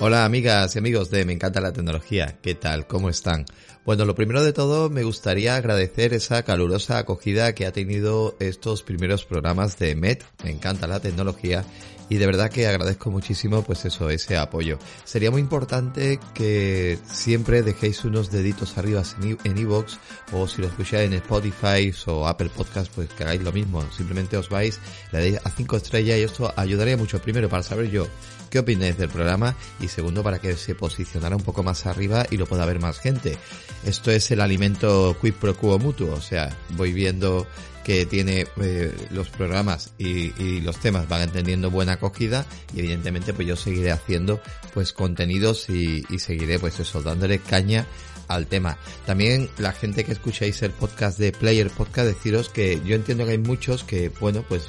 [0.00, 2.86] Hola amigas y amigos de Me encanta la tecnología, ¿qué tal?
[2.86, 3.46] ¿Cómo están?
[3.84, 8.84] Bueno, lo primero de todo me gustaría agradecer esa calurosa acogida que ha tenido estos
[8.84, 11.64] primeros programas de MET, Me encanta la tecnología,
[12.08, 14.78] y de verdad que agradezco muchísimo pues eso, ese apoyo.
[15.04, 19.98] Sería muy importante que siempre dejéis unos deditos arriba en iVoox
[20.32, 23.84] o si lo escucháis en Spotify o Apple Podcast pues que hagáis lo mismo.
[23.92, 24.80] Simplemente os vais,
[25.12, 28.06] le dais a cinco estrellas y esto ayudaría mucho primero para saber yo
[28.50, 32.36] qué opináis del programa y segundo para que se posicionara un poco más arriba y
[32.36, 33.38] lo pueda ver más gente.
[33.84, 37.46] Esto es el alimento quid pro quo mutuo, o sea, voy viendo
[37.88, 43.48] que tiene eh, los programas y, los temas van entendiendo buena acogida y evidentemente pues
[43.48, 44.42] yo seguiré haciendo
[44.74, 47.86] pues contenidos y, seguiré pues eso dándole caña
[48.26, 48.76] al tema.
[49.06, 53.30] También la gente que escucháis el podcast de Player Podcast deciros que yo entiendo que
[53.30, 54.64] hay muchos que bueno pues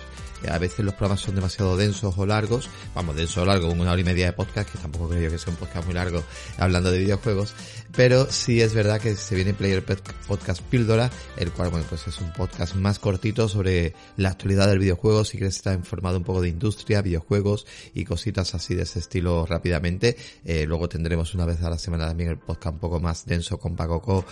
[0.48, 4.02] a veces los programas son demasiado densos o largos, vamos, denso o largo, una hora
[4.02, 6.24] y media de podcast, que tampoco creo que sea un podcast muy largo
[6.58, 7.54] hablando de videojuegos,
[7.96, 12.20] pero sí es verdad que se viene Player Podcast Píldora, el cual, bueno, pues es
[12.20, 16.42] un podcast más cortito sobre la actualidad del videojuego, si quieres estar informado un poco
[16.42, 20.16] de industria, videojuegos y cositas así de ese estilo rápidamente.
[20.46, 23.58] Eh, luego tendremos una vez a la semana también el podcast un poco más denso
[23.60, 24.26] con Pacoco,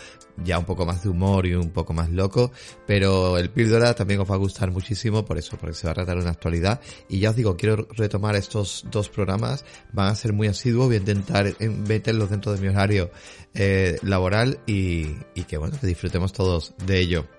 [0.43, 2.51] ya un poco más de humor y un poco más loco,
[2.85, 6.17] pero el Píldora también os va a gustar muchísimo por eso, porque se va tratar
[6.17, 6.79] una actualidad.
[7.09, 10.95] Y ya os digo, quiero retomar estos dos programas, van a ser muy asiduos, voy
[10.95, 13.09] a intentar meterlos dentro de mi horario
[13.53, 17.36] eh, laboral y, y que bueno, que disfrutemos todos de ello.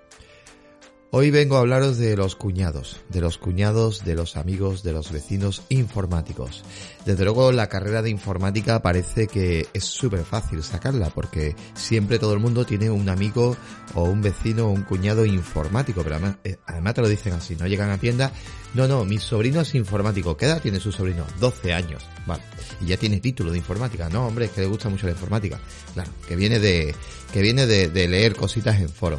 [1.11, 5.11] Hoy vengo a hablaros de los cuñados, de los cuñados, de los amigos, de los
[5.11, 6.62] vecinos informáticos.
[7.06, 12.34] Desde luego la carrera de informática parece que es súper fácil sacarla porque siempre todo
[12.34, 13.56] el mundo tiene un amigo
[13.95, 17.56] o un vecino o un cuñado informático, pero además, eh, además te lo dicen así,
[17.56, 18.31] no llegan a tienda,
[18.75, 21.25] no, no, mi sobrino es informático, ¿qué edad tiene su sobrino?
[21.41, 22.43] 12 años, vale,
[22.83, 25.59] y ya tiene título de informática, no hombre, es que le gusta mucho la informática,
[25.94, 26.94] claro, que viene de,
[27.33, 29.19] que viene de, de leer cositas en foro.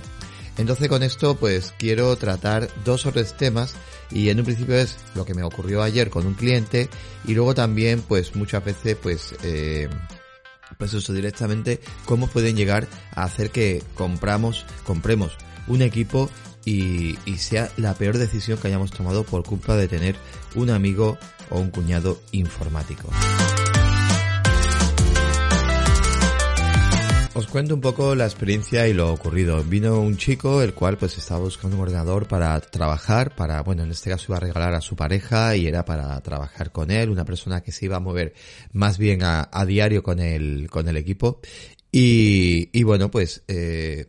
[0.59, 3.75] Entonces con esto pues quiero tratar dos o tres temas
[4.11, 6.89] y en un principio es lo que me ocurrió ayer con un cliente
[7.23, 9.87] y luego también pues muchas veces pues eh,
[10.77, 15.31] pues eso directamente cómo pueden llegar a hacer que compramos compremos
[15.67, 16.29] un equipo
[16.65, 20.17] y, y sea la peor decisión que hayamos tomado por culpa de tener
[20.55, 21.17] un amigo
[21.49, 23.09] o un cuñado informático.
[27.39, 29.63] Os cuento un poco la experiencia y lo ocurrido.
[29.63, 33.91] Vino un chico el cual pues estaba buscando un ordenador para trabajar, para, bueno, en
[33.91, 37.23] este caso iba a regalar a su pareja y era para trabajar con él, una
[37.23, 38.33] persona que se iba a mover
[38.73, 41.39] más bien a, diario con el, con el equipo.
[41.93, 44.07] Y, y bueno, pues, eh,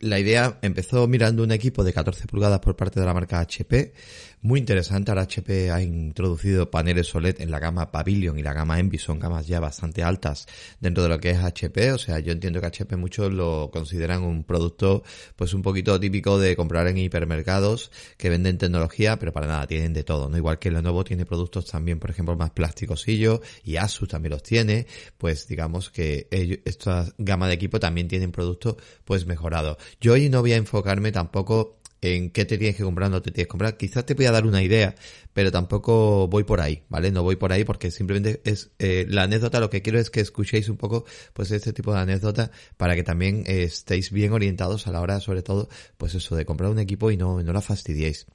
[0.00, 3.94] la idea empezó mirando un equipo de 14 pulgadas por parte de la marca HP,
[4.44, 5.10] muy interesante.
[5.10, 9.18] Ahora HP ha introducido paneles OLED en la gama Pavilion y la gama Envy, son
[9.18, 10.46] gamas ya bastante altas
[10.80, 11.92] dentro de lo que es HP.
[11.92, 15.02] O sea, yo entiendo que HP muchos lo consideran un producto
[15.34, 19.94] pues un poquito típico de comprar en hipermercados que venden tecnología, pero para nada, tienen
[19.94, 20.36] de todo, ¿no?
[20.36, 24.86] Igual que Lenovo tiene productos también, por ejemplo, más plasticosillos y Asus también los tiene,
[25.16, 26.28] pues digamos que
[26.66, 28.76] esta gama de equipo también tienen productos
[29.06, 29.78] pues mejorados.
[30.02, 33.30] Yo hoy no voy a enfocarme tampoco en qué te tienes que comprar, no te
[33.30, 33.76] tienes que comprar.
[33.76, 34.94] Quizás te voy a dar una idea,
[35.32, 37.10] pero tampoco voy por ahí, ¿vale?
[37.10, 40.20] No voy por ahí porque simplemente es eh, la anécdota, lo que quiero es que
[40.20, 44.92] escuchéis un poco, pues este tipo de anécdota para que también estéis bien orientados a
[44.92, 48.26] la hora, sobre todo, pues eso, de comprar un equipo y no, no la fastidiéis.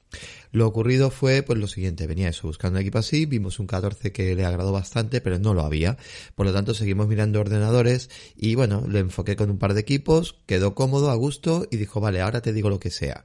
[0.52, 4.12] Lo ocurrido fue, pues lo siguiente, venía eso, buscando un equipo así, vimos un 14
[4.12, 5.96] que le agradó bastante, pero no lo había.
[6.34, 10.36] Por lo tanto, seguimos mirando ordenadores y bueno, lo enfoqué con un par de equipos,
[10.46, 13.24] quedó cómodo, a gusto y dijo, vale, ahora te digo lo que sea.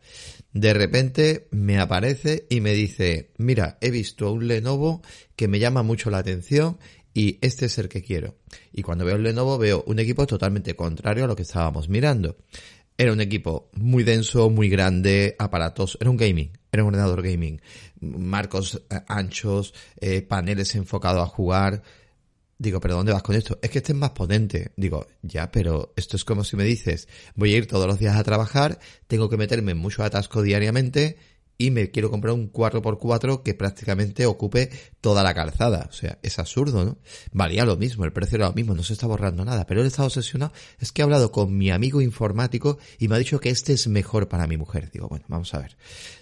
[0.53, 5.02] De repente me aparece y me dice, mira, he visto un Lenovo
[5.35, 6.78] que me llama mucho la atención
[7.13, 8.35] y este es el que quiero.
[8.72, 12.37] Y cuando veo el Lenovo veo un equipo totalmente contrario a lo que estábamos mirando.
[12.97, 17.61] Era un equipo muy denso, muy grande, aparatos, era un gaming, era un ordenador gaming,
[17.99, 21.81] marcos eh, anchos, eh, paneles enfocados a jugar.
[22.57, 23.59] Digo, pero ¿dónde vas con esto?
[23.61, 24.72] Es que este es más potente.
[24.77, 28.16] Digo, ya, pero esto es como si me dices, voy a ir todos los días
[28.16, 31.17] a trabajar, tengo que meterme en mucho atasco diariamente
[31.57, 34.69] y me quiero comprar un 4x4 que prácticamente ocupe
[35.02, 35.87] toda la calzada.
[35.90, 36.97] O sea, es absurdo, ¿no?
[37.31, 39.66] Valía lo mismo, el precio era lo mismo, no se está borrando nada.
[39.66, 40.52] Pero él está obsesionado.
[40.79, 43.87] Es que he hablado con mi amigo informático y me ha dicho que este es
[43.87, 44.90] mejor para mi mujer.
[44.91, 45.78] Digo, bueno, vamos a ver.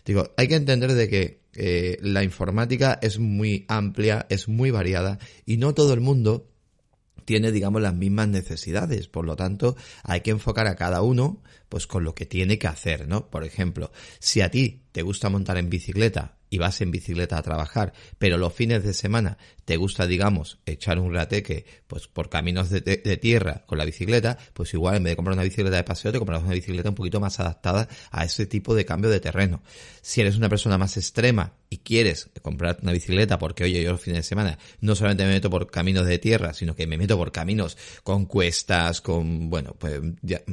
[0.05, 5.19] Digo, hay que entender de que eh, la informática es muy amplia, es muy variada
[5.45, 6.52] y no todo el mundo
[7.25, 9.07] tiene, digamos, las mismas necesidades.
[9.07, 12.67] Por lo tanto, hay que enfocar a cada uno, pues con lo que tiene que
[12.67, 13.29] hacer, ¿no?
[13.29, 17.41] Por ejemplo, si a ti te gusta montar en bicicleta y vas en bicicleta a
[17.41, 22.69] trabajar, pero los fines de semana te gusta, digamos, echar un rateque pues por caminos
[22.69, 22.81] de,
[23.17, 26.19] tierra con la bicicleta, pues igual en vez de comprar una bicicleta de paseo te
[26.19, 29.63] compras una bicicleta un poquito más adaptada a ese tipo de cambio de terreno.
[30.03, 34.01] Si eres una persona más extrema y quieres comprar una bicicleta porque oye, yo los
[34.01, 37.17] fines de semana no solamente me meto por caminos de tierra, sino que me meto
[37.17, 39.99] por caminos con cuestas, con, bueno, pues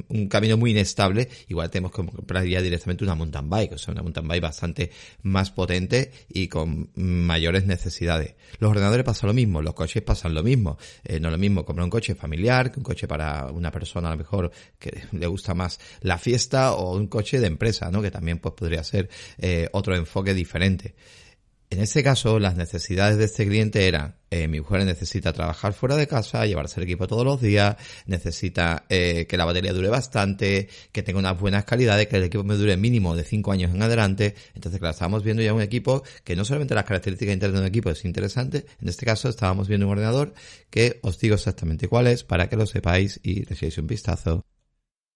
[0.09, 3.93] un camino muy inestable, igual tenemos que comprar ya directamente una mountain bike, o sea,
[3.93, 4.91] una mountain bike bastante
[5.23, 8.35] más potente y con mayores necesidades.
[8.59, 10.79] Los ordenadores pasan lo mismo, los coches pasan lo mismo.
[11.05, 14.09] Eh, no es lo mismo comprar un coche familiar que un coche para una persona
[14.09, 18.01] a lo mejor que le gusta más la fiesta o un coche de empresa, ¿no?
[18.01, 20.95] Que también pues podría ser eh, otro enfoque diferente.
[21.73, 25.95] En este caso, las necesidades de este cliente eran, eh, mi mujer necesita trabajar fuera
[25.95, 27.77] de casa, llevarse el equipo todos los días,
[28.07, 32.43] necesita eh, que la batería dure bastante, que tenga unas buenas calidades, que el equipo
[32.43, 34.35] me dure mínimo de 5 años en adelante.
[34.57, 37.69] Entonces, claro, estábamos viendo ya un equipo que no solamente las características internas de un
[37.69, 40.35] equipo es interesante, en este caso estábamos viendo un ordenador
[40.71, 44.45] que os digo exactamente cuál es para que lo sepáis y le echéis un vistazo.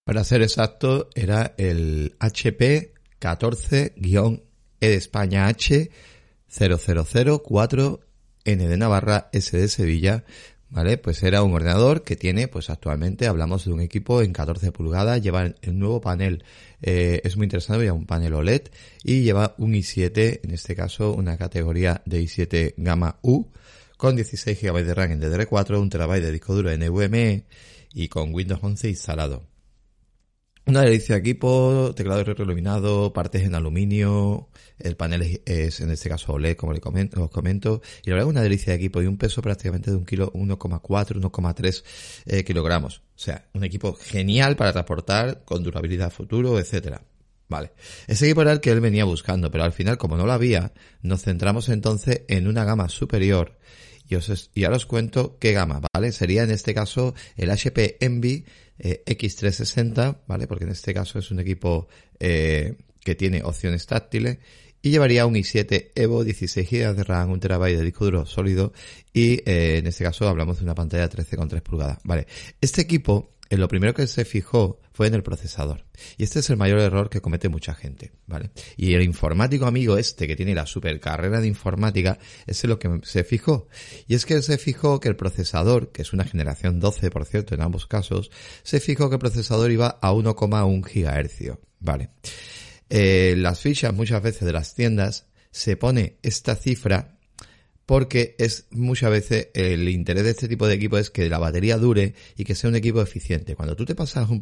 [0.05, 4.45] Para ser exacto, era el HP 14-E
[4.81, 5.91] de España H
[6.55, 8.01] 0004
[8.45, 10.25] N de Navarra S de Sevilla,
[10.71, 10.99] ¿vale?
[10.99, 15.23] Pues era un ordenador que tiene, pues actualmente hablamos de un equipo en 14 pulgadas,
[15.23, 16.45] lleva el nuevo panel,
[16.83, 18.69] eh, es muy interesante, lleva un panel OLED
[19.03, 23.47] y lleva un i7, en este caso una categoría de i7 Gamma U,
[23.97, 27.47] con 16 GB de RAM en DDR4, un TB de disco duro NVMe
[27.93, 29.54] y con Windows 11 instalado.
[30.66, 36.32] Una delicia de equipo, teclado iluminado, partes en aluminio, el panel es, en este caso
[36.32, 39.06] OLED, como les comento, os comento, y la verdad es una delicia de equipo y
[39.06, 41.84] un peso prácticamente de un kilo 1,4, 1,3
[42.25, 43.02] eh, kilogramos.
[43.14, 47.02] O sea, un equipo genial para transportar con durabilidad futuro, etcétera.
[47.46, 47.72] Vale.
[48.06, 50.72] Ese equipo era el que él venía buscando, pero al final, como no lo había,
[51.02, 53.58] nos centramos entonces en una gama superior
[54.09, 56.12] y, os, y os cuento qué gama, ¿vale?
[56.12, 58.45] Sería en este caso el HP Envy
[58.79, 60.47] eh, X360, ¿vale?
[60.47, 61.89] Porque en este caso es un equipo
[62.21, 64.39] eh, que tiene opciones táctiles
[64.83, 68.75] y llevaría un i7 Evo 16 GB de RAM, un terabyte de disco duro sólido
[69.15, 71.99] y eh, en este caso hablamos de una pantalla 13,3 pulgadas.
[72.05, 72.27] Vale,
[72.61, 75.85] este equipo en lo primero que se fijó fue en el procesador.
[76.17, 78.50] Y este es el mayor error que comete mucha gente, ¿vale?
[78.76, 82.79] Y el informático amigo este que tiene la super carrera de informática, es en lo
[82.79, 83.69] que se fijó.
[84.06, 87.55] Y es que se fijó que el procesador, que es una generación 12 por cierto
[87.55, 88.31] en ambos casos,
[88.62, 92.11] se fijó que el procesador iba a 1,1 GHz, ¿vale?
[92.88, 97.13] Eh, las fichas muchas veces de las tiendas se pone esta cifra
[97.86, 101.76] porque es muchas veces el interés de este tipo de equipo es que la batería
[101.76, 103.56] dure y que sea un equipo eficiente.
[103.56, 104.40] Cuando tú te pasas un,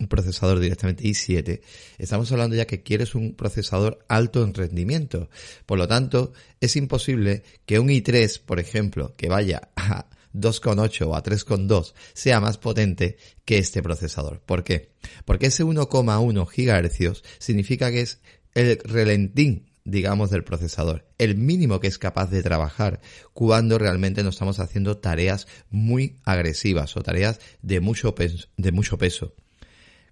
[0.00, 1.60] un procesador directamente i7,
[1.98, 5.28] estamos hablando ya que quieres un procesador alto en rendimiento.
[5.66, 11.14] Por lo tanto, es imposible que un i3, por ejemplo, que vaya a 2,8 o
[11.14, 14.40] a 3,2 sea más potente que este procesador.
[14.40, 14.90] ¿Por qué?
[15.24, 18.20] Porque ese 1,1 GHz significa que es
[18.54, 23.00] el relentín digamos, del procesador, el mínimo que es capaz de trabajar
[23.32, 28.98] cuando realmente no estamos haciendo tareas muy agresivas o tareas de mucho peso, de mucho
[28.98, 29.34] peso.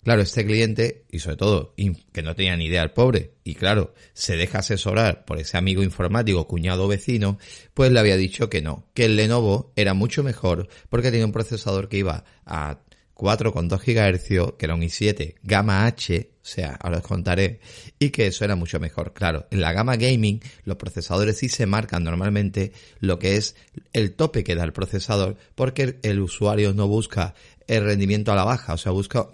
[0.03, 1.75] Claro, este cliente, y sobre todo,
[2.13, 5.83] que no tenía ni idea el pobre, y claro, se deja asesorar por ese amigo
[5.83, 7.39] informático, cuñado vecino,
[7.75, 11.33] pues le había dicho que no, que el Lenovo era mucho mejor porque tenía un
[11.33, 12.81] procesador que iba a
[13.21, 17.61] 4,2 GHz, que era un i7 gama H, o sea, ahora os contaré,
[17.99, 19.13] y que eso era mucho mejor.
[19.13, 23.57] Claro, en la gama gaming los procesadores sí se marcan normalmente lo que es
[23.93, 27.35] el tope que da el procesador, porque el usuario no busca
[27.67, 29.29] el rendimiento a la baja, o sea, busca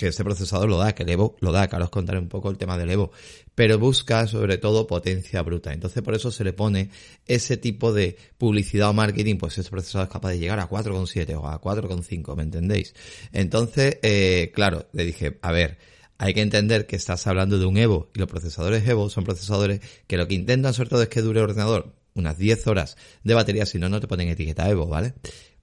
[0.00, 2.30] que este procesador lo da, que el Evo lo da, que ahora os contaré un
[2.30, 3.12] poco el tema del Evo,
[3.54, 5.74] pero busca sobre todo potencia bruta.
[5.74, 6.88] Entonces por eso se le pone
[7.26, 11.36] ese tipo de publicidad o marketing, pues este procesador es capaz de llegar a 4,7
[11.36, 12.94] o a 4,5, ¿me entendéis?
[13.30, 15.76] Entonces, eh, claro, le dije, a ver,
[16.16, 19.80] hay que entender que estás hablando de un Evo y los procesadores Evo son procesadores
[20.06, 23.34] que lo que intentan sobre todo es que dure el ordenador unas 10 horas de
[23.34, 25.12] batería, si no, no te ponen etiqueta Evo, ¿vale?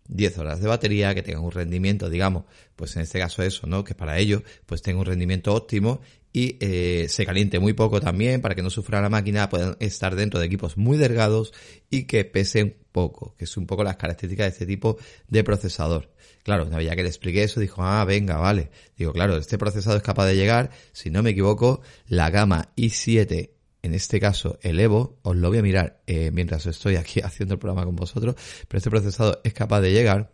[0.08, 2.46] 10 horas de batería, que tengan un rendimiento, digamos,
[2.76, 3.84] pues en este caso eso, ¿no?
[3.84, 6.02] Que para ello, pues tenga un rendimiento óptimo
[6.34, 10.16] y eh, se caliente muy poco también para que no sufra la máquina, puedan estar
[10.16, 11.54] dentro de equipos muy delgados
[11.90, 14.98] y que pesen poco, que es un poco las características de este tipo
[15.28, 16.12] de procesador.
[16.44, 18.70] Claro, una vez ya que le expliqué eso, dijo, ah, venga, vale.
[18.98, 23.57] Digo, claro, este procesador es capaz de llegar, si no me equivoco, la gama i7
[23.88, 27.56] en este caso el Evo, os lo voy a mirar eh, mientras estoy aquí haciendo
[27.56, 28.36] el programa con vosotros,
[28.68, 30.32] pero este procesador es capaz de llegar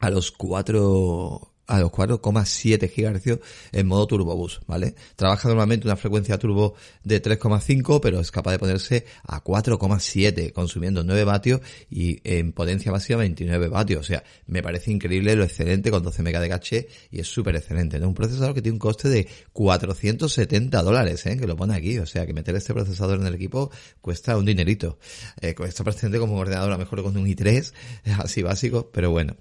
[0.00, 3.40] a los 4 a los 4,7 GHz
[3.72, 4.94] en modo turbo bus, ¿vale?
[5.16, 6.74] Trabaja normalmente una frecuencia turbo
[7.04, 12.90] de 3,5, pero es capaz de ponerse a 4,7, consumiendo 9 vatios y en potencia
[12.90, 14.00] máxima 29 vatios.
[14.00, 17.56] O sea, me parece increíble lo excelente con 12 megas de caché y es súper
[17.56, 18.08] excelente, ¿no?
[18.08, 21.36] Un procesador que tiene un coste de 470 dólares, ¿eh?
[21.36, 21.98] Que lo pone aquí.
[21.98, 24.98] O sea, que meter este procesador en el equipo cuesta un dinerito.
[25.40, 27.72] Eh, cuesta prácticamente como un ordenador, a lo mejor con un i3,
[28.18, 29.36] así básico, pero bueno.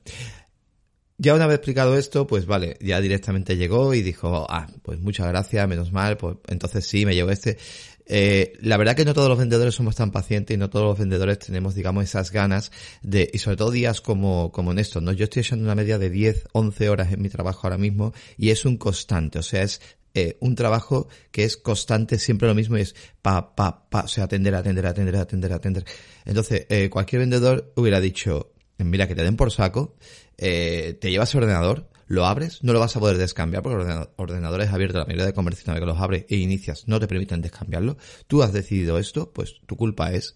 [1.21, 5.27] Ya una vez explicado esto, pues vale, ya directamente llegó y dijo, ah, pues muchas
[5.27, 7.57] gracias, menos mal, pues entonces sí, me llevo este.
[8.05, 10.97] Eh, la verdad que no todos los vendedores somos tan pacientes y no todos los
[10.97, 12.71] vendedores tenemos, digamos, esas ganas
[13.01, 15.11] de, y sobre todo días como, como en estos, ¿no?
[15.11, 18.51] Yo estoy echando una media de 10, 11 horas en mi trabajo ahora mismo y
[18.51, 19.81] es un constante, o sea, es
[20.13, 24.07] eh, un trabajo que es constante, siempre lo mismo y es pa, pa, pa, o
[24.07, 25.85] sea, atender, atender, atender, atender, atender.
[26.23, 29.95] Entonces, eh, cualquier vendedor hubiera dicho, mira, que te den por saco,
[30.38, 34.07] eh, te llevas el ordenador, lo abres, no lo vas a poder descambiar porque el
[34.15, 37.41] ordenador es abierto, la mayoría de comercios que los abre e inicias no te permiten
[37.41, 37.98] descambiarlo.
[38.27, 40.36] Tú has decidido esto, pues tu culpa es.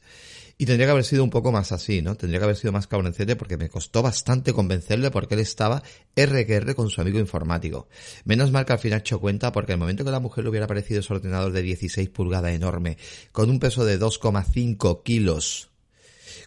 [0.57, 2.15] Y tendría que haber sido un poco más así, ¿no?
[2.15, 5.81] Tendría que haber sido más cabroncete porque me costó bastante convencerle porque él estaba
[6.15, 7.87] RQR con su amigo informático.
[8.23, 10.67] Menos mal que al final hecho cuenta porque el momento que la mujer le hubiera
[10.67, 12.97] parecido ese ordenador de 16 pulgadas enorme,
[13.31, 15.72] con un peso de 2,5 kilos,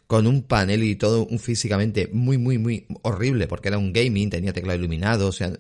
[0.06, 4.30] con un panel y todo un físicamente muy, muy, muy horrible, porque era un gaming,
[4.30, 5.52] tenía teclado iluminado, o sea,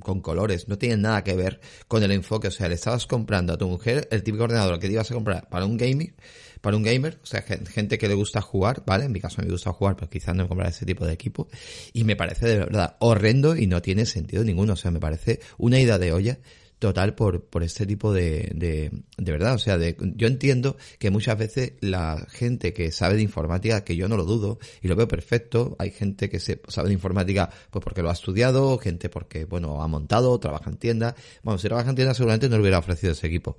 [0.00, 3.52] con colores, no tiene nada que ver con el enfoque, o sea, le estabas comprando
[3.52, 6.14] a tu mujer el típico ordenador que te ibas a comprar para un gaming,
[6.60, 9.04] para un gamer, o sea, gente que le gusta jugar, ¿vale?
[9.04, 11.48] En mi caso me gusta jugar, pero quizás no comprar ese tipo de equipo,
[11.92, 15.40] y me parece de verdad horrendo y no tiene sentido ninguno, o sea, me parece
[15.58, 16.38] una idea de olla
[16.84, 19.54] total por, por este tipo de, de, de verdad.
[19.54, 23.96] O sea, de, yo entiendo que muchas veces la gente que sabe de informática, que
[23.96, 27.48] yo no lo dudo y lo veo perfecto, hay gente que se, sabe de informática
[27.70, 31.14] pues porque lo ha estudiado, gente porque, bueno, ha montado, trabaja en tienda.
[31.42, 33.56] Bueno, si trabaja en tienda seguramente no le hubiera ofrecido ese equipo.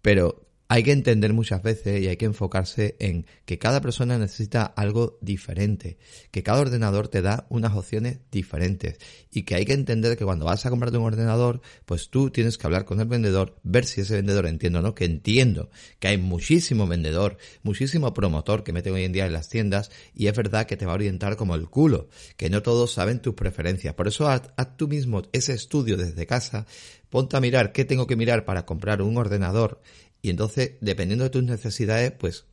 [0.00, 4.64] Pero hay que entender muchas veces y hay que enfocarse en que cada persona necesita
[4.64, 5.98] algo diferente,
[6.30, 8.96] que cada ordenador te da unas opciones diferentes
[9.30, 12.56] y que hay que entender que cuando vas a comprarte un ordenador, pues tú tienes
[12.56, 16.08] que hablar con el vendedor, ver si ese vendedor entiende o no, que entiendo que
[16.08, 20.34] hay muchísimo vendedor, muchísimo promotor que mete hoy en día en las tiendas y es
[20.34, 23.92] verdad que te va a orientar como el culo, que no todos saben tus preferencias.
[23.92, 26.64] Por eso haz, haz tú mismo ese estudio desde casa,
[27.10, 29.82] ponte a mirar qué tengo que mirar para comprar un ordenador
[30.22, 32.46] y entonces, dependiendo de tus necesidades, pues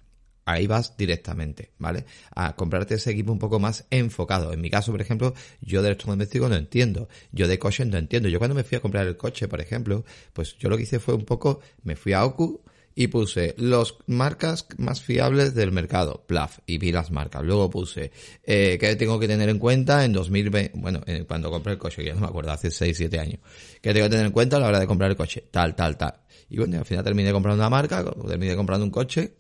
[0.46, 2.06] ahí vas directamente, ¿vale?
[2.36, 4.52] A comprarte ese equipo un poco más enfocado.
[4.52, 7.08] En mi caso, por ejemplo, yo de electrodoméstico no entiendo.
[7.32, 8.30] Yo de coches no entiendo.
[8.30, 11.00] Yo cuando me fui a comprar el coche, por ejemplo, pues yo lo que hice
[11.00, 12.64] fue un poco, me fui a Oku,
[13.00, 17.42] y puse las marcas más fiables del mercado, plaf, y vi las marcas.
[17.46, 18.12] Luego puse,
[18.44, 20.78] eh, ¿qué tengo que tener en cuenta en 2020?
[20.78, 23.40] Bueno, eh, cuando compré el coche, ya no me acuerdo, hace 6, 7 años.
[23.82, 25.46] ¿Qué tengo que tener en cuenta a la hora de comprar el coche?
[25.50, 26.14] Tal, tal, tal.
[26.50, 29.38] Y bueno, al final terminé comprando una marca, terminé comprando un coche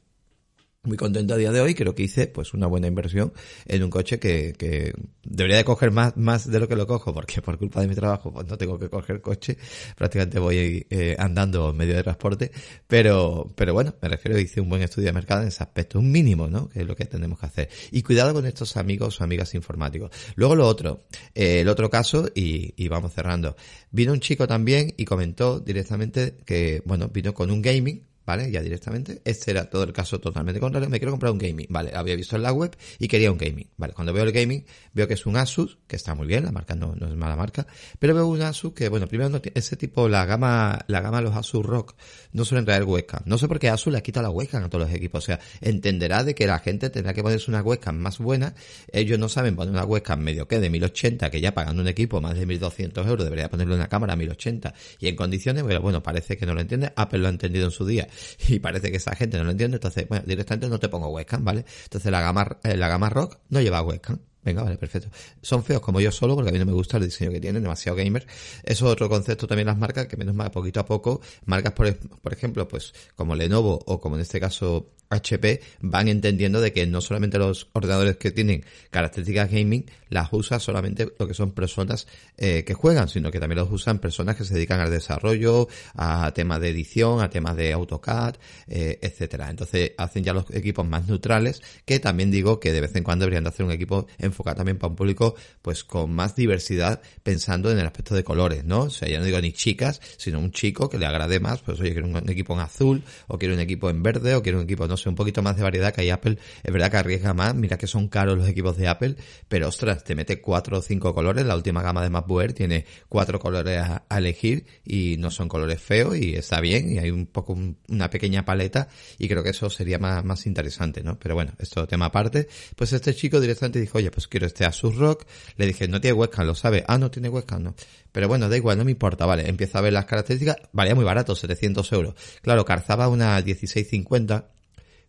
[0.84, 1.76] muy contento a día de hoy.
[1.76, 3.34] Creo que hice pues una buena inversión
[3.66, 4.94] en un coche que, que
[5.24, 7.96] debería de coger más, más de lo que lo cojo, porque por culpa de mi
[7.96, 9.58] trabajo pues no tengo que coger coche.
[9.98, 12.52] Prácticamente voy eh, andando medio de transporte.
[12.88, 16.12] Pero, pero bueno, me refiero, hice un buen estudio de mercado en ese aspecto, un
[16.12, 16.70] mínimo, ¿no?
[16.70, 17.70] Que es lo que tenemos que hacer.
[17.92, 20.12] Y cuidado con estos amigos o amigas informáticos.
[20.36, 21.06] Luego lo otro,
[21.36, 23.56] eh, el otro caso, y, y vamos cerrando.
[23.92, 28.52] Vino un chico también y comentó directamente que, bueno, vino con un gaming, ¿vale?
[28.52, 29.24] Ya directamente.
[29.26, 30.88] Este era todo el caso totalmente contrario.
[30.88, 31.92] Me quiero comprar un gaming, ¿vale?
[31.96, 33.94] Había visto en la web y quería un gaming, ¿vale?
[33.94, 36.76] Cuando veo el gaming, veo que es un Asus, que está muy bien, la marca
[36.76, 37.66] no, no es mala marca,
[37.98, 41.24] pero veo un Asus que, bueno, primero no ese tipo, la gama, la gama de
[41.24, 41.96] los Asus Rock
[42.32, 43.22] no suelen traer webcam.
[43.26, 45.24] No sé por qué Asus le quita la webcam a todos los equipos.
[45.24, 48.54] O sea, entenderá de que la gente tendrá que ponerse una webcam más buena.
[48.94, 52.22] Ellos no saben poner una webcam medio que de 1080, que ya pagando un equipo
[52.22, 56.04] más de 1200 euros, debería ponerle una cámara a 1080 y en condiciones, pero bueno,
[56.04, 56.94] parece que no lo entiende.
[56.96, 58.08] Apple lo ha entendido en su día
[58.48, 61.44] y parece que esa gente no lo entiende, entonces, bueno, directamente no te pongo webcam,
[61.44, 61.66] ¿vale?
[61.84, 64.20] Entonces la gama, eh, la gama rock no lleva webcam.
[64.44, 65.10] Venga, vale, perfecto.
[65.42, 67.62] Son feos como yo solo, porque a mí no me gusta el diseño que tienen,
[67.62, 68.26] demasiado gamer.
[68.64, 71.94] Eso es otro concepto también las marcas, que menos mal, poquito a poco, marcas por,
[71.96, 76.86] por ejemplo, pues como Lenovo o como en este caso HP van entendiendo de que
[76.86, 82.08] no solamente los ordenadores que tienen características gaming las usa solamente lo que son personas
[82.38, 86.32] eh, que juegan, sino que también los usan personas que se dedican al desarrollo, a
[86.34, 88.36] temas de edición, a temas de AutoCAD,
[88.68, 89.50] eh, etcétera.
[89.50, 93.26] Entonces hacen ya los equipos más neutrales, que también digo que de vez en cuando
[93.26, 97.72] deberían de hacer un equipo enfocada también para un público pues con más diversidad pensando
[97.72, 98.84] en el aspecto de colores, ¿no?
[98.84, 101.80] O sea, ya no digo ni chicas, sino un chico que le agrade más, pues
[101.80, 104.64] oye, quiero un equipo en azul, o quiero un equipo en verde, o quiero un
[104.64, 106.38] equipo, no sé, un poquito más de variedad que hay Apple.
[106.64, 109.16] Es verdad que arriesga más, mira que son caros los equipos de Apple,
[109.48, 113.40] pero ostras, te mete cuatro o cinco colores, la última gama de MacBook tiene cuatro
[113.40, 117.58] colores a, elegir y no son colores feos y está bien y hay un poco
[117.88, 121.18] una pequeña paleta y creo que eso sería más, más interesante, ¿no?
[121.20, 122.48] Pero bueno, esto tema aparte.
[122.76, 125.26] Pues este chico directamente dijo, oye, pues quiero este Asus Rock.
[125.58, 126.84] Le dije, no tiene webcam, lo sabe.
[126.88, 127.76] Ah, no tiene webcam, no.
[128.12, 129.48] Pero bueno, da igual, no me importa, vale.
[129.48, 130.58] Empieza a ver las características.
[130.72, 132.16] Valía muy barato, 700 euros.
[132.42, 134.52] Claro, calzaba una 1650,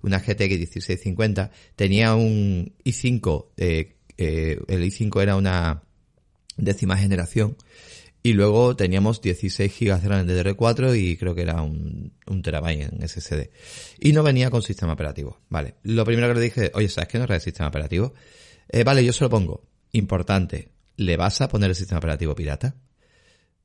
[0.02, 1.50] una GTX 1650.
[1.76, 5.82] Tenía un i5, eh, eh, el i5 era una
[6.56, 7.56] décima generación
[8.22, 12.42] y luego teníamos 16 GB de RAM de DDR4 y creo que era un, un
[12.42, 13.50] terabyte en SSD.
[13.98, 15.40] Y no venía con sistema operativo.
[15.48, 15.76] Vale.
[15.84, 18.12] Lo primero que le dije, oye, ¿sabes que no el sistema operativo?
[18.68, 19.64] Eh, vale, yo se lo pongo.
[19.92, 20.68] Importante.
[20.96, 22.76] ¿Le vas a poner el sistema operativo pirata?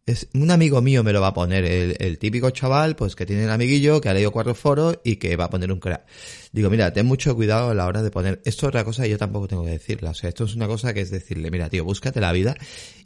[0.08, 3.26] Es, un amigo mío me lo va a poner, el, el típico chaval, pues que
[3.26, 6.06] tiene un amiguillo, que ha leído cuatro foros y que va a poner un crack.
[6.52, 9.10] Digo, mira, ten mucho cuidado a la hora de poner, esto es otra cosa y
[9.10, 11.70] yo tampoco tengo que decirla, o sea, esto es una cosa que es decirle, mira,
[11.70, 12.56] tío, búscate la vida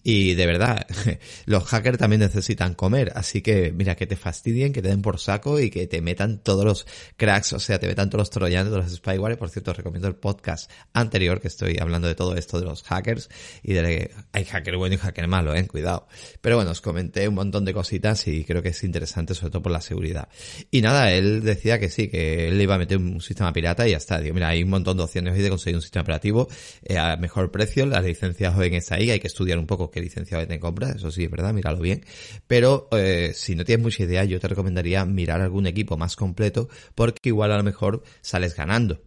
[0.04, 0.88] y de verdad,
[1.46, 5.20] los hackers también necesitan comer, así que mira, que te fastidien, que te den por
[5.20, 6.88] saco y que te metan todos los
[7.18, 9.38] cracks, o sea, te metan todos los troyanos, todos los spyware.
[9.38, 12.84] Por cierto, os recomiendo el podcast anterior que estoy hablando de todo esto de los
[12.84, 13.30] hackers
[13.62, 16.08] y de que hay hacker bueno y hacker malo, eh, cuidado.
[16.42, 19.62] Pero bueno, os comenté un montón de cositas y creo que es interesante, sobre todo
[19.62, 20.28] por la seguridad.
[20.72, 23.88] Y nada, él decía que sí, que él le iba a meter un sistema pirata
[23.88, 24.20] y ya está.
[24.20, 26.48] Digo, mira, hay un montón de opciones hoy de conseguir un sistema operativo
[26.84, 30.02] eh, a mejor precio, las licencias hoy está ahí, hay que estudiar un poco qué
[30.02, 32.04] licencia te compras, eso sí es verdad, míralo bien.
[32.48, 36.70] Pero eh, si no tienes mucha idea, yo te recomendaría mirar algún equipo más completo
[36.96, 39.04] porque igual a lo mejor sales ganando.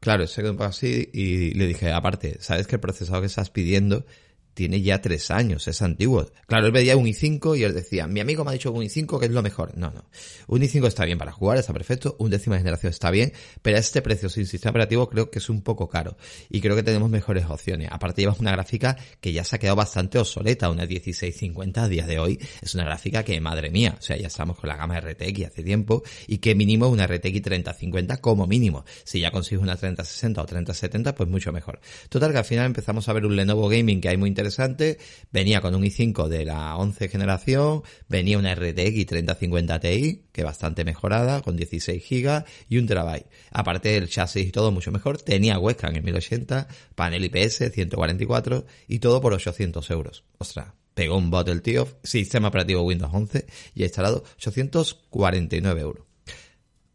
[0.00, 4.06] Claro, se quedó así y le dije, aparte, ¿sabes que el procesador que estás pidiendo
[4.54, 6.26] tiene ya tres años, es antiguo.
[6.46, 9.18] Claro, él veía un i5 y él decía, mi amigo me ha dicho un i5
[9.18, 9.76] que es lo mejor.
[9.76, 10.04] No, no.
[10.46, 13.32] Un i5 está bien para jugar, está perfecto, un décima generación está bien,
[13.62, 16.16] pero a este precio sin sistema operativo creo que es un poco caro.
[16.50, 17.88] Y creo que tenemos mejores opciones.
[17.90, 22.06] Aparte llevas una gráfica que ya se ha quedado bastante obsoleta, una 1650 a día
[22.06, 22.38] de hoy.
[22.60, 25.62] Es una gráfica que, madre mía, o sea, ya estamos con la gama RTX hace
[25.62, 28.84] tiempo y que mínimo una RTX 3050 como mínimo.
[29.04, 31.80] Si ya consigues una 3060 o 3070, pues mucho mejor.
[32.10, 34.98] Total que al final empezamos a ver un Lenovo Gaming que hay muy interesante interesante.
[35.30, 40.84] Venía con un i5 de la 11 generación, venía una RTX 3050 Ti, que bastante
[40.84, 43.26] mejorada, con 16 GB y un terabyte.
[43.52, 48.98] Aparte el chasis y todo mucho mejor, tenía webcam en 1080, panel IPS 144 y
[48.98, 50.24] todo por 800 euros.
[50.38, 56.11] Ostras, pegó un bot el tío, sistema operativo Windows 11 y ha instalado 849 euros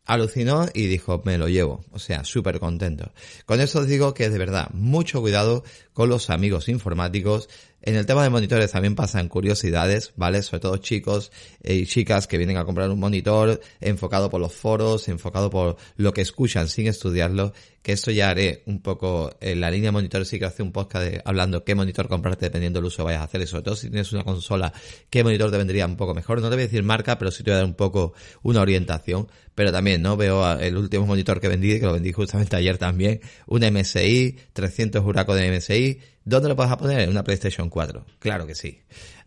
[0.07, 1.85] alucinó y dijo, me lo llevo.
[1.91, 3.11] O sea, súper contento.
[3.45, 7.49] Con eso os digo que de verdad, mucho cuidado con los amigos informáticos.
[7.81, 10.41] En el tema de monitores también pasan curiosidades, ¿vale?
[10.41, 11.31] Sobre todo chicos
[11.63, 16.11] y chicas que vienen a comprar un monitor enfocado por los foros, enfocado por lo
[16.11, 20.27] que escuchan sin estudiarlo, que esto ya haré un poco en la línea de monitores,
[20.27, 23.25] sí que hace un podcast hablando qué monitor comprarte dependiendo del uso que vayas a
[23.25, 24.73] hacer, y sobre todo si tienes una consola,
[25.09, 26.41] qué monitor te vendría un poco mejor.
[26.41, 28.59] No te voy a decir marca, pero sí te voy a dar un poco una
[28.61, 30.17] orientación, pero también, ¿no?
[30.17, 35.05] Veo el último monitor que vendí, que lo vendí justamente ayer también, un MSI, 300
[35.05, 36.99] Huraco de MSI, ¿Dónde lo vas a poner?
[36.99, 38.05] En una PlayStation 4.
[38.19, 38.81] Claro que sí.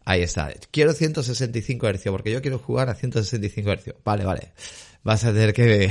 [0.04, 0.52] Ahí está.
[0.70, 3.94] Quiero 165 Hz porque yo quiero jugar a 165 Hz.
[4.04, 4.52] Vale, vale.
[5.02, 5.90] Vas a tener que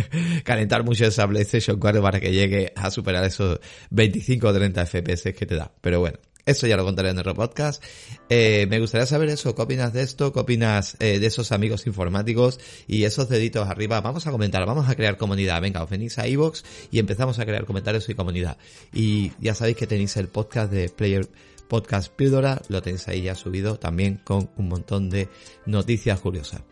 [0.44, 5.32] calentar mucho esa PlayStation 4 para que llegue a superar esos 25 o 30 FPS
[5.32, 5.72] que te da.
[5.80, 7.82] Pero bueno, eso ya lo contaré en otro podcast.
[8.28, 11.86] Eh, me gustaría saber eso, qué opinas de esto, qué opinas eh, de esos amigos
[11.86, 14.00] informáticos y esos deditos arriba.
[14.00, 15.60] Vamos a comentar, vamos a crear comunidad.
[15.60, 18.58] Venga, os venís a iVoox y empezamos a crear comentarios y comunidad.
[18.92, 21.28] Y ya sabéis que tenéis el podcast de Player
[21.68, 25.28] Podcast Píldora, lo tenéis ahí ya subido también con un montón de
[25.66, 26.62] noticias curiosas.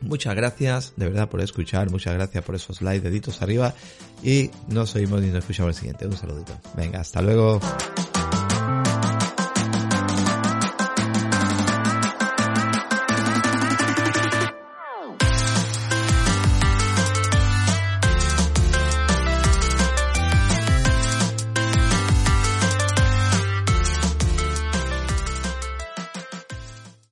[0.00, 1.90] Muchas gracias, de verdad, por escuchar.
[1.90, 3.74] Muchas gracias por esos likes, deditos arriba.
[4.22, 6.06] Y nos oímos y nos escuchamos el siguiente.
[6.06, 6.58] Un saludito.
[6.76, 7.60] Venga, hasta luego.